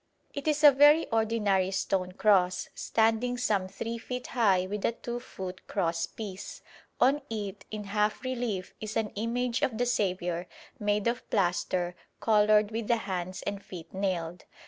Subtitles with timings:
[0.33, 5.19] It is a very ordinary stone cross, standing some three feet high with a two
[5.19, 6.63] foot cross piece.
[6.99, 10.47] On it, in half relief, is an image of the Saviour,
[10.79, 14.45] made of plaster, coloured, with the hands and feet nailed.